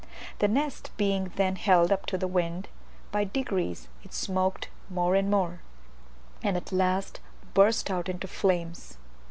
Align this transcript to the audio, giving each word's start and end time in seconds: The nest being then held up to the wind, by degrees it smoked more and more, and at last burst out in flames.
The 0.39 0.47
nest 0.47 0.89
being 0.97 1.31
then 1.35 1.57
held 1.57 1.91
up 1.91 2.07
to 2.07 2.17
the 2.17 2.27
wind, 2.27 2.69
by 3.11 3.23
degrees 3.23 3.87
it 4.03 4.15
smoked 4.15 4.67
more 4.89 5.13
and 5.13 5.29
more, 5.29 5.59
and 6.41 6.57
at 6.57 6.71
last 6.71 7.19
burst 7.53 7.91
out 7.91 8.09
in 8.09 8.17
flames. 8.17 8.97